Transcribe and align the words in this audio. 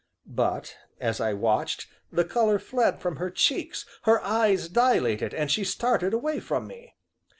But, 0.25 0.77
as 0.99 1.21
I 1.21 1.33
watched, 1.33 1.85
the 2.11 2.25
color 2.25 2.57
fled 2.57 2.99
from 2.99 3.17
her 3.17 3.29
cheeks, 3.29 3.85
her 4.05 4.19
eyes 4.23 4.67
dilated, 4.67 5.31
and 5.31 5.51
she 5.51 5.63
started 5.63 6.11
away 6.11 6.39
from 6.39 6.65
me. 6.65 6.95